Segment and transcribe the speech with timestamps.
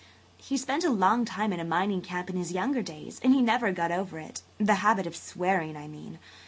[0.37, 3.41] "He spent a long while in a mining camp in his younger days and he
[3.43, 6.17] never got over it–the habit of swearing, I mean.